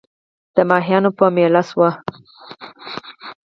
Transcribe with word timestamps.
د 0.55 0.57
ماهیانو 0.69 1.09
په 1.17 1.25
مېله 1.35 1.61
سوو 1.69 1.89